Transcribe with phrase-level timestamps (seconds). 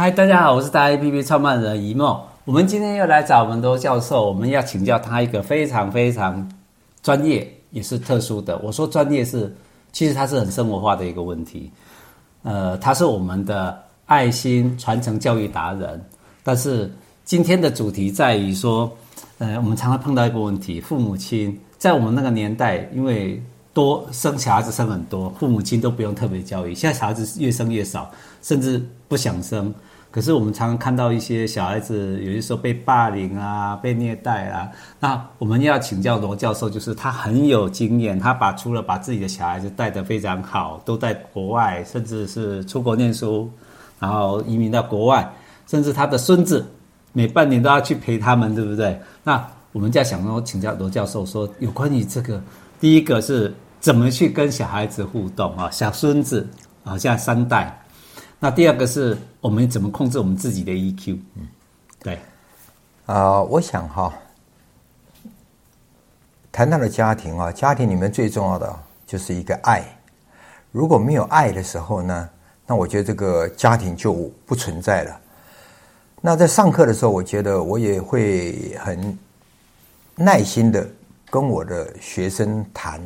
[0.00, 2.18] 嗨，大家好，我是大 A P P 创办人一梦。
[2.46, 6.50] 我们今天又来找我们罗教授，我们要请教他一个非常非常
[7.02, 8.56] 专业，也是特殊的。
[8.60, 9.54] 我说专业是，
[9.92, 11.70] 其实他是很生活化的一个问题。
[12.44, 16.02] 呃，他是我们的爱心传承教育达人。
[16.42, 16.90] 但是
[17.26, 18.90] 今天的主题在于说，
[19.36, 23.38] 呃，我们常常碰到一个问题，父母亲在我们那个年代，因为
[23.74, 26.74] 多生小孩子生很多，父母亲都不用特别教育。
[26.74, 28.10] 现在小孩子越生越少，
[28.40, 29.70] 甚至不想生。
[30.12, 34.68] 可是我们常常看到一些小孩子，有些时候被霸凌啊，被虐待啊。
[34.98, 43.48] 那我们要请教罗教授，就是他很有经验，他把除了把自己的小孩子带得非常好，都在国外，甚至是出国念书，
[44.00, 45.32] 然后移民到国外，
[45.68, 46.66] 甚至他的孙子
[47.12, 49.00] 每半年都要去陪他们，对不对？
[49.22, 52.42] 那我们就想说，请教罗教授说，有关于这个，
[52.80, 56.48] 第一个是怎么去跟小孩子互动啊，小孙子
[56.82, 57.76] 啊，现在三代。
[58.42, 61.18] 那第二个是我们怎么控制我们自己的 EQ？
[61.34, 61.46] 嗯，
[62.02, 62.14] 对，
[63.04, 64.10] 啊、呃，我想哈，
[66.50, 68.74] 谈到了家庭啊，家庭里面最重要的
[69.06, 69.84] 就是一个爱。
[70.72, 72.30] 如果没有爱的时候呢，
[72.66, 75.20] 那我觉得这个家庭就不存在了。
[76.22, 79.18] 那在上课的时候，我觉得我也会很
[80.14, 80.88] 耐心的
[81.28, 82.98] 跟我的学生谈。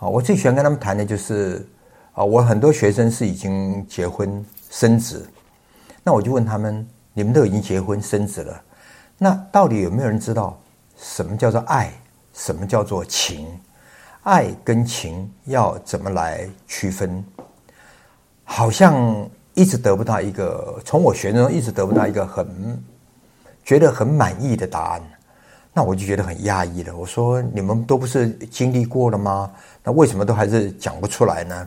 [0.00, 1.64] 啊，我最喜欢跟他们谈的就是。
[2.20, 5.26] 啊，我很多学生是已经结婚生子，
[6.04, 8.62] 那我就问他们：你们都已经结婚生子了，
[9.16, 10.60] 那到底有没有人知道
[10.98, 11.90] 什么叫做爱，
[12.34, 13.48] 什么叫做情？
[14.24, 17.24] 爱跟情要怎么来区分？
[18.44, 22.84] 好像一直得不到一个，从我学生中一直得不到一个很
[23.64, 25.02] 觉得很满意的答案，
[25.72, 26.94] 那我就觉得很压抑了。
[26.94, 29.50] 我说：你们都不是经历过了吗？
[29.82, 31.66] 那为什么都还是讲不出来呢？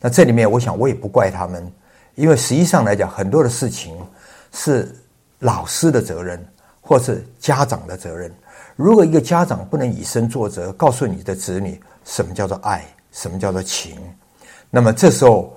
[0.00, 1.72] 那这里面，我想我也不怪他们，
[2.14, 3.96] 因为实际上来讲，很多的事情
[4.52, 4.94] 是
[5.40, 6.40] 老师的责任，
[6.80, 8.32] 或是家长的责任。
[8.76, 13.98] 如果一个家长不能以身作则，告诉你的子女什么叫做爱，什么叫做情，
[14.70, 15.52] 那么这时候，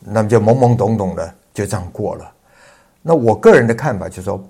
[0.00, 2.32] 那么就懵懵懂懂的就这样过了。
[3.00, 4.44] 那我个人的看法就是说，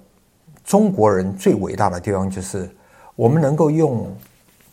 [0.64, 2.66] 中国人最伟大的地方就是
[3.14, 4.10] 我们能够用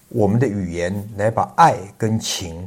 [0.08, 2.66] 我们的语言来把爱跟情。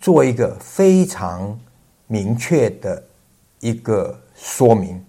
[0.00, 1.58] 做一个非常
[2.06, 3.02] 明确的
[3.60, 5.02] 一个说明。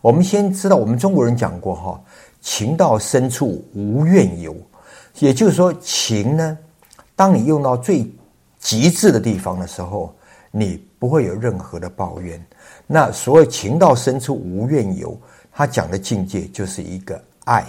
[0.00, 2.00] 我们先知道，我们中国人讲过哈
[2.42, 4.54] ，“情到深处无怨尤”，
[5.18, 6.58] 也就是说，情呢，
[7.16, 8.06] 当你用到最
[8.58, 10.14] 极致的地方的时候，
[10.50, 12.44] 你不会有任何的抱怨。
[12.86, 15.18] 那所谓“情到深处无怨尤”，
[15.50, 17.64] 他讲的境界就是一个爱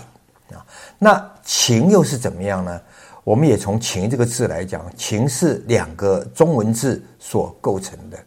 [0.51, 0.59] 啊。
[0.99, 2.81] 那情又是怎么样呢？
[3.25, 8.17] 我们也从“情”这个字来讲，“情”是两个中文字所构成的。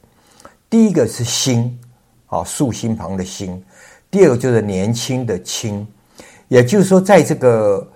[0.69, 1.81] 第一个是“心”，
[2.27, 3.53] 啊，竖心旁的“心”；
[4.11, 5.87] 第二个就是年轻的“轻”。
[6.49, 7.89] 也就是说，在这个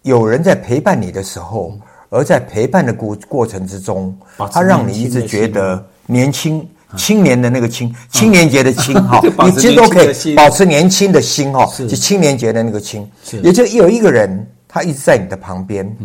[0.00, 4.18] 有人在陪伴你的时候，而在陪伴的过过程之中，
[4.50, 6.66] 他让你一直觉得年轻。
[6.96, 13.08] 青年的那个青，青年节的青 哈，你其实都可以保持年轻的心哈，就青年节的那个青，
[13.42, 15.96] 也就有一个人，他一直在你的旁边，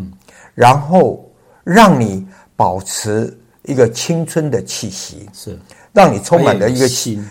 [0.56, 1.24] 然后
[1.64, 5.58] 让你保持一个青春的气息，是。
[5.92, 6.88] 让你充满了一个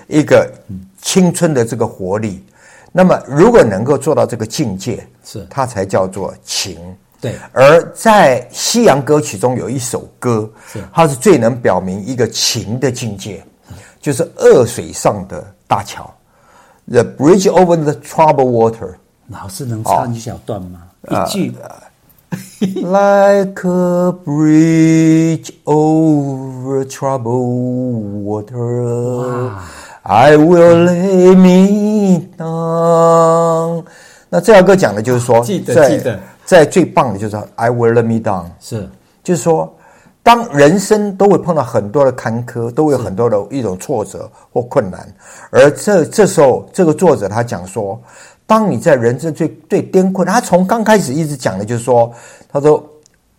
[0.08, 0.52] 一个
[1.00, 2.44] 青春的这个活力。
[2.90, 5.46] 那么，如果能够做到这个境界，是。
[5.48, 6.76] 它才叫做情。
[7.20, 13.44] 对，而在西洋歌曲中有一首歌，是它是最能表明一个情的境界，
[14.00, 16.08] 就是恶水上的大桥
[16.86, 18.94] ，The Bridge Over the Troubled Water。
[19.28, 20.82] 老师能唱一小段吗？
[21.08, 21.70] 哦、一句、呃。
[22.60, 29.50] Like a bridge over troubled water,
[30.02, 33.84] I will lay me down。
[34.28, 36.20] 那这首歌讲的就是说，记得记得。
[36.48, 38.88] 在最棒的就是 I will let me down，是，
[39.22, 39.70] 就是说，
[40.22, 45.06] 当人生都会碰到很多的坎坷，都会有很多的一种挫折或困难，
[45.50, 48.00] 而这这时候，这个作者他讲说，
[48.46, 52.10] 当你在人生最最颠困，他从刚开始一直讲的就是说，
[52.50, 52.82] 他说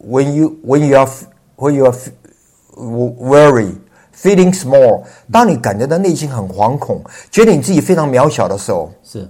[0.08, 1.10] ，when you when you are
[1.58, 1.98] when you are
[2.78, 3.74] worry
[4.16, 5.02] feeling small，
[5.32, 9.28] 当你感觉到内心很惶恐，觉得你自己非常渺小的时候，是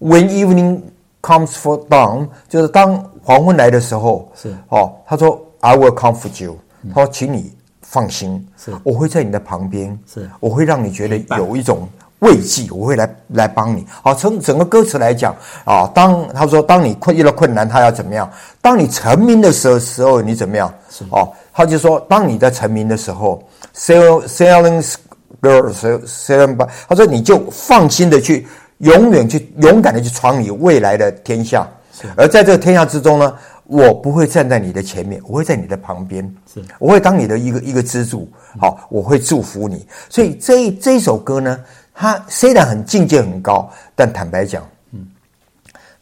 [0.00, 0.80] ，when evening
[1.26, 6.56] Comes for dawn，就是当黄昏来的时候，是哦，他说 I will comfort you，
[6.94, 7.52] 他说请你
[7.82, 11.88] 放心，是我会在你的旁边，是我会让你觉得有一种
[12.20, 13.84] 慰藉，我会来来帮你。
[14.04, 15.34] 好，从整个歌词来讲
[15.64, 18.30] 啊，当他说当你困遇到困难，他要怎么样？
[18.62, 20.72] 当你成名的时候时候，你怎么样？
[21.10, 23.42] 哦，他就说，当你在成名的时候
[23.74, 24.94] ，sell selling
[25.42, 28.46] girls selling by，他说你就放心的去，
[28.78, 31.66] 永远去勇敢的去闯你未来的天下。
[32.16, 33.34] 而在这个天下之中呢，
[33.64, 38.30] 我不会站在你的前面，我会在你的旁边，是我会当你的一个一个支柱。
[38.60, 39.86] 好，我会祝福你。
[40.10, 41.58] 所以这一这一首歌呢。
[41.98, 45.06] 它虽然很境界很高，但坦白讲，嗯，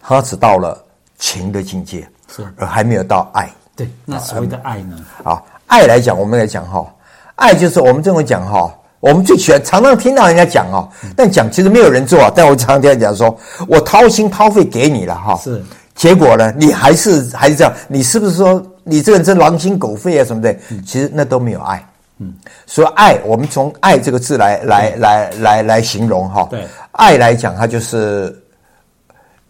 [0.03, 0.85] 它只到了
[1.19, 2.05] 情的境界，
[2.35, 3.49] 是而还没有到爱。
[3.77, 4.99] 对，那所谓的爱呢？
[5.23, 6.93] 啊，爱来讲，我们来讲哈，
[7.37, 12.33] 爱就是我们这么讲哈，我们最喜欢常常听到人家讲哦，但讲其实没有人做啊。
[12.35, 15.63] 但我常常听人讲说，我掏心掏肺给你了哈，是，
[15.95, 20.57] 结果呢，你还是还是这样，你是不是说你这个人真狼心狗肺啊什么的？
[20.87, 21.87] 其实那都没有爱。
[22.19, 22.33] 嗯，
[22.65, 26.47] 所以爱，我们从“爱”这个字来来来来来形容哈。
[26.51, 28.35] 对，爱来讲，它就是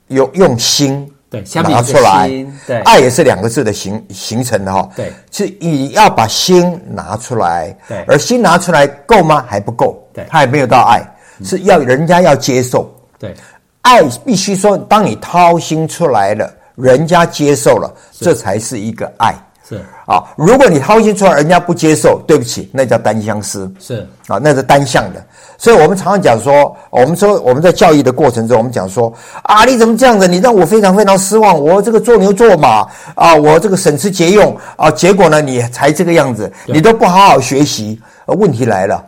[0.08, 1.08] 用用心
[1.42, 2.28] 对拿出来。
[2.66, 4.88] 对，爱也是两个字的形形成的哈。
[4.94, 7.76] 对，是你要把心拿出来。
[7.88, 9.44] 对，而心拿出来够吗？
[9.48, 10.02] 还不够。
[10.12, 11.02] 对，他还没有到爱，
[11.44, 12.88] 是要人家要接受。
[13.18, 13.34] 对，
[13.82, 19.34] 爱必须说，当你掏心出来了，人家接受了，这才是一个爱。
[19.66, 19.76] 是
[20.06, 23.72] 啊，如果你掏心出来，人家不接受，对不起，那叫单相思。
[23.80, 25.24] 是啊，那是单向的。
[25.56, 29.10] 所以我们常常讲说，我们说我们在教育的过程中，我们讲说
[29.44, 30.28] 啊，你怎么这样子？
[30.28, 31.58] 你让我非常非常失望。
[31.58, 37.98] 我这个做牛做马啊，我这个省吃俭用啊，结果呢，你才这个样子，你都不好好学习。
[38.26, 39.02] 问题来了，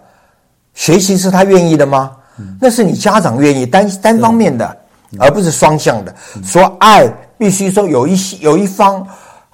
[0.73, 2.13] 学习是他愿意的吗？
[2.59, 4.77] 那是你家长愿意单单方面的，
[5.19, 6.15] 而不是双向的。
[6.43, 7.07] 说爱
[7.37, 9.07] 必须说有一些有一方。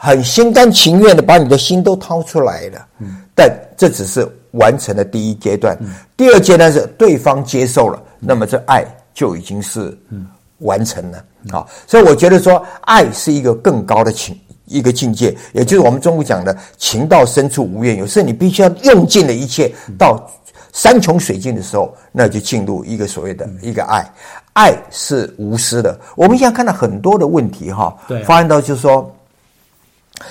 [0.02, 8.84] 很心甘情愿的把你的心都掏出来了，嗯，但这只是完成了第一阶段，嗯，第二阶段是对方接受了，嗯，那么这爱
[9.14, 10.26] 就已经是嗯。
[10.58, 20.24] 完成了，好，所以我觉得说爱是一个更高的情一个境界，也就是我们中国讲的情到深处无怨尤，有时候你必须要用尽了一切，到
[20.72, 24.08] 山穷水尽的时候，那就进入一个所谓的一个爱，
[24.52, 25.98] 爱是无私的。
[26.14, 29.12] 我们现在看到很多的问题哈，发现到就是说。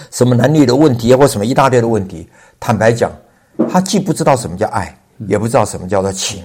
[0.10, 2.28] 什么男女的问题啊，或什么一大堆的问题，
[2.60, 3.12] 坦白讲，
[3.70, 4.96] 他既不知道什么叫爱，
[5.28, 6.44] 也不知道什么叫做情。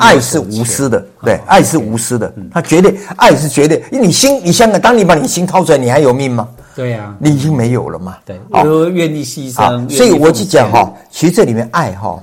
[0.00, 3.84] 爱是无私的，对，爱是无私的，他绝对爱是绝对。
[3.92, 6.48] 因为你心，你想想，当你把你心掏出来，你还有命吗？
[6.74, 8.18] 对呀，你已经没有了嘛。
[8.24, 9.88] 对，都愿意牺牲。
[9.88, 12.20] 所以我就讲哈，其实这里面爱哈，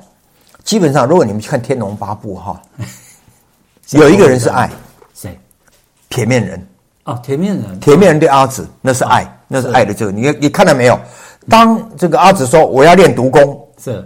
[0.66, 2.62] 基本上如果你们去看《天龙八部》 哈，
[3.92, 4.70] 有一个人是爱，
[5.16, 5.40] 谁？
[6.10, 6.68] 铁面人。
[7.06, 9.26] 哦，铁面人，铁面人对阿紫那是爱。
[9.54, 11.00] 那是爱的这个，你你看到没有？
[11.48, 14.04] 当这个阿紫说我要练毒功，是。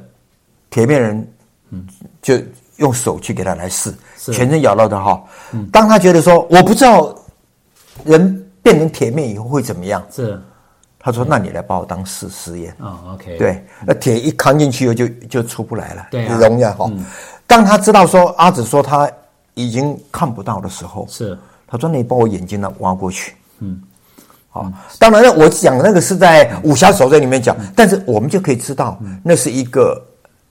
[0.70, 1.28] 铁面人，
[1.70, 1.88] 嗯，
[2.22, 2.38] 就
[2.76, 3.94] 用手去给他来试，
[4.34, 5.24] 全身咬到的哈。
[5.72, 7.16] 当他觉得说我不知道
[8.04, 10.40] 人变成铁面以后会怎么样，是。
[11.00, 16.92] 他说那你来把我当试实验啊？OK，对，那铁一扛进去以后就就出不来了，对，容易哈。
[17.46, 19.10] 当他知道说阿紫说他
[19.54, 21.38] 已经看不到的时候，是。
[21.66, 23.82] 他说那你把我眼睛呢挖过去，嗯。
[24.60, 30.02] 啊，当然了，我讲那个是在武侠小说里面讲，但是我们就可以知道，那是一个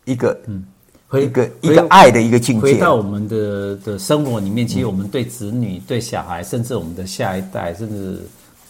[0.04, 0.64] 一个嗯，
[1.12, 2.62] 一个一个爱的一个境界。
[2.62, 8.20] 回到我们的的生活里面，其实我们对子女、对小孩，甚至我们的下一代，甚至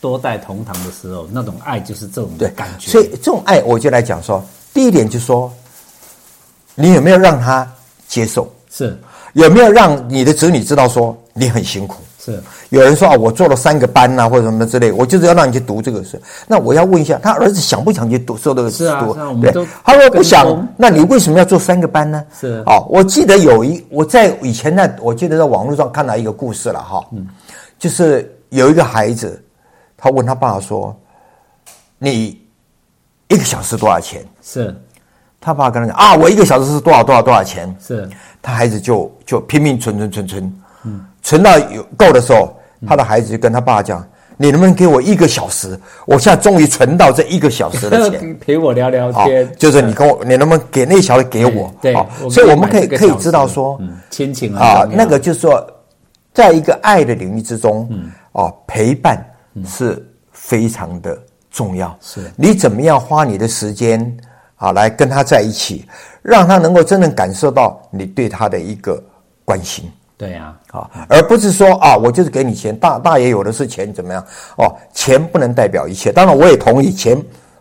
[0.01, 2.91] 多代同堂的时候，那种爱就是这种感觉。
[2.91, 4.45] 所以这种爱，我就来讲说，
[4.75, 5.53] 第一点就是说，
[6.75, 7.71] 你有没有让他
[8.09, 8.53] 接受？
[8.71, 8.99] 是
[9.33, 12.03] 有没有让你的子女知道说你很辛苦？
[12.27, 16.19] 是有人说啊，我做了三个班呐、啊，或者什么之类，我就是要让你去读这个书。
[16.49, 18.37] 那我要问一下，他儿子想不想去读？
[18.37, 19.07] 受这个是啊，
[19.41, 19.67] 对。
[19.85, 22.25] 他说不想，那你为什么要做三个班呢？
[22.39, 27.27] 是哦，我记得有一我在以前呢，我记得在网络上看到一个故事了哈，嗯，
[27.79, 29.43] 就是有一个孩子，
[29.97, 30.95] 他问他爸爸说
[31.99, 32.41] ：“你
[33.29, 34.75] 一个小时多少钱？”是，
[35.41, 37.75] 他爸爸跟他讲啊，我一个小时是多少多少多少钱？
[37.81, 38.09] 是，
[38.43, 41.05] 他孩子就就拼命存存存存，嗯。
[41.23, 44.07] 存到有够的时候，他的孩子就跟他爸讲
[44.39, 45.77] ：“你能不能给我一个小时？
[46.05, 49.51] 我现在终于存到这一个小时的 钱，陪我聊聊天。
[49.59, 51.75] 就是你跟我，你能不能给那小时给我？
[51.83, 51.95] 对，
[52.31, 55.67] 所以我们可以可以知道说，亲情啊，那个就是说，
[56.33, 57.91] 在一个爱的领域之中，
[58.33, 59.19] 哦，陪伴
[59.65, 60.01] 是
[60.31, 61.19] 非常的
[61.51, 61.97] 重要。
[62.01, 64.17] 是你怎么样花你的时间
[64.57, 65.87] 啊，来跟他在一起，
[66.23, 69.03] 让他能够真正感受到你对他的一个
[69.45, 74.25] 关心。”对呀，啊，而不是说啊，我就是给你钱，大大爷有的是钱，怎么样？
[74.57, 76.11] 哦，钱不能代表一切。
[76.11, 77.15] 当然，我也同意，钱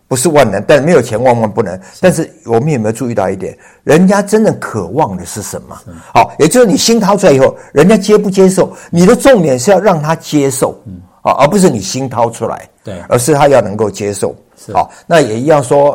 [0.08, 1.78] 不是万能，但没有钱万万不能。
[2.00, 3.58] 但是我们有没有注意到一点？
[3.84, 5.78] 人家真正渴望的是什么？
[6.14, 8.72] 好，也就是你心掏出来以后，人家接不接受？
[8.90, 10.82] 你的重点是要让他接受，
[11.24, 14.34] 啊，而不是你心掏出来，对，而是他要能够接受。
[14.56, 15.94] 是，好，那也一样说，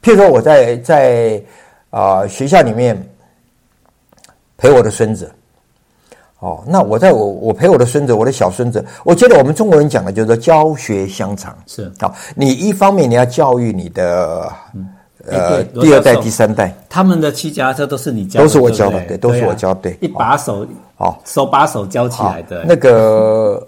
[0.00, 1.42] 譬如说我在在
[1.90, 2.96] 啊、呃、学校里面
[4.56, 5.28] 陪我的孙子。
[6.40, 12.14] 哦，那我在我我陪我的孙子，我的小孙子，我觉得我们中国人讲的就是说教学相长，是好。
[12.36, 14.86] 你一方面你要教育你的、嗯、
[15.26, 20.64] 呃第二代、第三代，他们的骑脚踏车都是你教的，都是我教的，对，都是我教，对，一把手，
[20.98, 22.64] 哦，手把手教起来的。
[22.64, 23.60] 那个，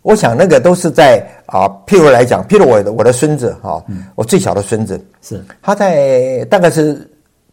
[0.00, 7.06] 我想那个都是在啊，譬如来讲，譬如我的我的孙子哈，我最小的孙子是他在大概是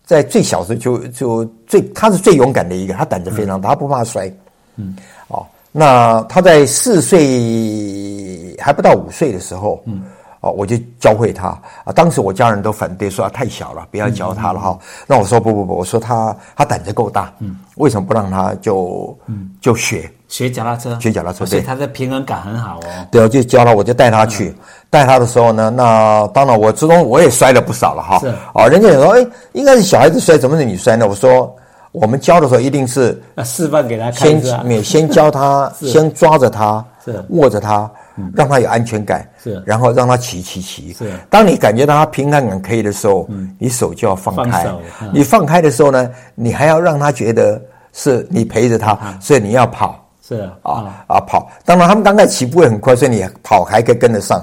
[0.06, 4.32] 在最小时就就最他是最勇敢的一个，他胆子非常大，他不怕摔。
[4.76, 4.96] 嗯，
[5.28, 10.02] 哦，那他在四岁还不到五岁的时候，嗯，
[10.42, 11.48] 哦，我就教会他
[11.84, 11.94] 啊。
[11.94, 14.78] 当时我家人都反对，说他太小了，不要教他了哈。
[15.08, 20.98] 那我说不不不，我说他他胆子够大，嗯，为什么不让他就嗯就学学脚踏车？
[21.00, 23.08] 学脚踏车，所以他的平衡感很好哦。
[23.12, 24.54] 对，我就教他，我就带他去
[24.90, 28.20] 带他的时候呢，那当然我之中我也摔了不少了哈。
[28.20, 31.08] 是啊，人家也说，哎，应该是小孩子摔，怎么是你摔呢？
[31.08, 31.56] 我说。
[31.92, 37.90] 我们教的时候一定是示范给他看，先先教他， 先抓着他，是握着他，
[38.34, 40.94] 让他有安全感，是，然后让他骑骑骑。
[40.94, 43.28] 是，当你感觉到他平衡感可以的时候，
[43.60, 44.66] 你手就要放开。
[45.12, 49.98] 你放开的时候呢，你还要让他觉得是你陪着他，所以你要跑。
[50.26, 51.52] 是啊啊跑！
[51.66, 54.42] 当然他们刚开始起步会很快，所以你跑还可以跟得上。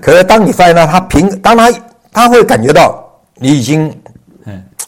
[0.00, 1.72] 可是当你发现到他平，当他
[2.10, 3.00] 他会感觉到
[3.36, 3.96] 你已经。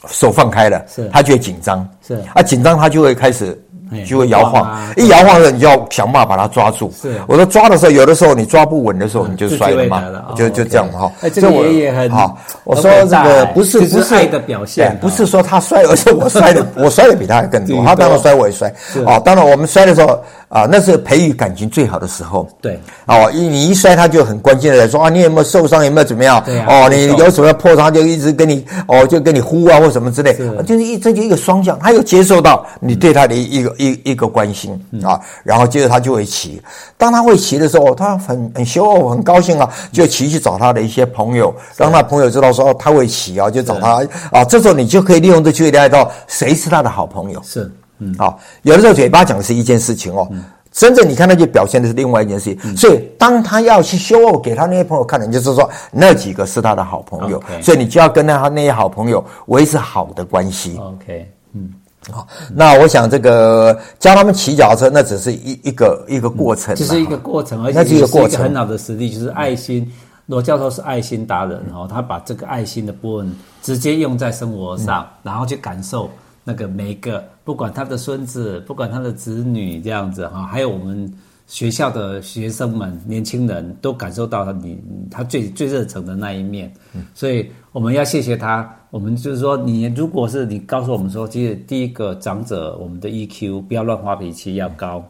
[0.09, 3.61] 手放开了，是，他就会紧张，是啊，紧张他就会开始
[4.07, 6.92] 就会摇晃，一摇晃的时候你就要想办法把它抓住。
[7.00, 10.02] 是，我说抓的时候，有的时候你抓不稳的时候，你就摔了嘛，
[10.37, 11.11] 就就这样哈。
[11.21, 12.38] 哎，这个爷爷很好。
[12.64, 17.85] 我说这个不是不是爱的表现，不是说他摔，而是我摔的， 我摔的比他还更多。
[17.85, 18.73] 他当然摔，我也摔。
[19.04, 20.23] 哦，当然我们摔的时候。
[20.50, 22.49] 啊，那是培育感情最好的时候。
[22.61, 22.76] 对，
[23.07, 25.85] 哦，一你一摔，他就很关心的来说啊，你有没有受伤？
[25.85, 26.42] 有没有怎么样？
[26.45, 26.66] 对啊。
[26.69, 30.35] 哦，你有什么破伤，就一直跟你哦，就跟你呼啊，或什么之类。
[30.35, 30.50] 是。
[30.64, 34.73] 就是一这就一个双向，他又接受到你对他的一个一一个关心
[35.04, 36.61] 啊，然后接着他就会骑。
[36.99, 44.45] 当他会骑的时候，他很很羞傲，很高兴啊，就骑去找他的一些朋友，让他朋友知道说他会骑啊，就找他啊。
[44.45, 47.40] 这时候你就可以利用这机会了解到谁是他的好朋友。
[47.45, 47.71] 是。
[48.00, 50.42] 嗯，好，有的时候嘴巴讲的是一件事情哦，嗯、
[50.73, 52.59] 真正你看他就表现的是另外一件事情。
[52.64, 60.76] 嗯、所以当他要去 show off 给他那些朋友看的，你就是说那几个是他的好朋友.所以你就要跟他那些好朋友维持好的关系。
[60.78, 61.73] OK，嗯，
[62.11, 69.90] 好，那我想这个教他们骑脚踏车，那只是一一个一个过程，就是一个过程，而且是一个过程，很好的实例就是爱心。
[70.26, 76.09] 罗教授是爱心达人哦，他把这个爱心的部分直接用在生活上，嗯、然后去感受。
[76.42, 81.12] 那个每个不管他的孙子，不管他的子女这样子哈，还有我们
[81.49, 84.78] 学校的学生们、年轻人都感受到他你
[85.11, 86.73] 他最最热诚的那一面，
[87.12, 88.73] 所以我们要谢谢他。
[88.90, 95.04] 我们就是说，你如果是你告诉我们说，其实第一个长者，我们的 EQ 不要乱发脾气要高，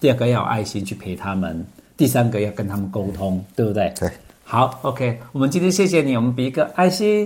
[0.00, 1.64] 第二个要有爱心去陪他们，
[1.96, 3.92] 第三个要跟他们沟通，对不对？
[4.00, 4.10] 对。
[4.42, 7.22] 好，OK，我们今天谢谢你，我们比一个爱心。